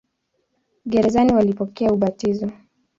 Gerezani 0.85 1.33
walipokea 1.33 1.91
ubatizo. 1.93 2.51